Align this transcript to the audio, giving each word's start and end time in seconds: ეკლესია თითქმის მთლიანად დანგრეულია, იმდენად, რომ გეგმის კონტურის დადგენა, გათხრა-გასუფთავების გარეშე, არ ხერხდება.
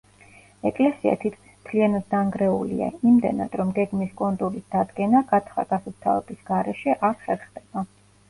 ეკლესია 0.67 1.11
თითქმის 1.23 1.57
მთლიანად 1.57 2.05
დანგრეულია, 2.13 2.87
იმდენად, 3.11 3.57
რომ 3.61 3.75
გეგმის 3.77 4.15
კონტურის 4.23 4.65
დადგენა, 4.77 5.21
გათხრა-გასუფთავების 5.33 6.41
გარეშე, 6.51 6.97
არ 7.11 7.21
ხერხდება. 7.27 7.85